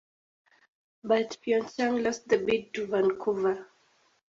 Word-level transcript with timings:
But 1.03 1.37
Pyeongchang 1.45 2.03
lost 2.03 2.27
the 2.27 2.39
bid 2.39 2.73
to 2.73 2.87
Vancouver. 2.87 3.67